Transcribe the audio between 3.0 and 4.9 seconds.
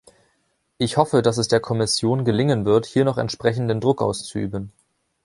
noch entsprechenden Druck auszuüben.